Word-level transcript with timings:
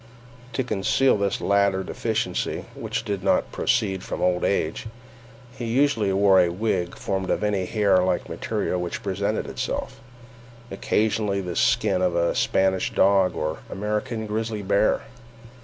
To 0.53 0.63
conceal 0.63 1.15
this 1.15 1.39
latter 1.41 1.83
deficiency, 1.83 2.65
which 2.73 3.05
did 3.05 3.23
not 3.23 3.51
proceed 3.51 4.03
from 4.03 4.19
old 4.19 4.43
age, 4.43 4.87
he 5.55 5.65
usually 5.65 6.11
wore 6.11 6.39
a 6.41 6.49
wig 6.49 6.97
formed 6.97 7.29
of 7.29 7.43
any 7.43 7.67
hair 7.67 7.99
like 8.01 8.27
material 8.27 8.81
which 8.81 9.03
presented 9.03 9.45
itself—occasionally 9.45 11.41
the 11.41 11.55
skin 11.55 12.01
of 12.01 12.15
a 12.15 12.33
Spanish 12.33 12.91
dog 12.91 13.35
or 13.35 13.59
American 13.69 14.25
grizzly 14.25 14.63
bear. 14.63 15.01